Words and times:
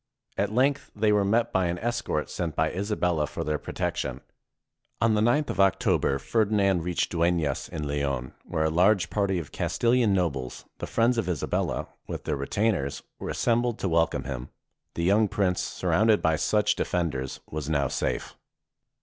At 0.35 0.51
length 0.51 0.89
they 0.95 1.11
were 1.11 1.23
met 1.23 1.53
by 1.53 1.67
an 1.67 1.77
escort 1.77 2.27
sent 2.31 2.55
by 2.55 2.71
Isabella 2.71 3.27
for 3.27 3.43
their 3.43 3.59
protection. 3.59 4.21
On 4.99 5.13
the 5.13 5.21
9th 5.21 5.51
of 5.51 5.59
October, 5.59 6.17
Ferdinand 6.17 6.81
reached 6.83 7.11
Duenas, 7.11 7.69
in 7.69 7.85
Leon, 7.85 8.33
where 8.43 8.63
a 8.63 8.71
large 8.71 9.11
party 9.11 9.37
of 9.37 9.51
Castilian 9.51 10.11
nobles, 10.11 10.65
the 10.79 10.87
friends 10.87 11.19
of 11.19 11.29
Isabella, 11.29 11.87
with 12.07 12.23
their 12.23 12.35
retainers, 12.35 13.03
were 13.19 13.29
assembled 13.29 13.77
to 13.77 13.89
wel 13.89 14.07
come 14.07 14.23
him. 14.23 14.49
The 14.95 15.03
young 15.03 15.27
prince, 15.27 15.61
surrounded 15.61 16.19
by 16.19 16.35
such 16.35 16.75
de 16.75 16.83
fenders, 16.85 17.39
was 17.51 17.69
now 17.69 17.87
safe. 17.87 18.35